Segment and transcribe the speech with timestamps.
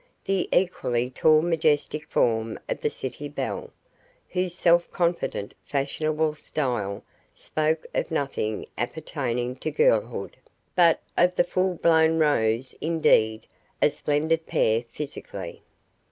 [0.25, 3.69] The equally tall majestic form of the city belle,
[4.29, 7.03] whose self confident fashionable style
[7.35, 10.37] spoke of nothing appertaining to girlhood,
[10.75, 13.45] but of the full blown rose indeed,
[13.79, 15.61] a splendid pair physically!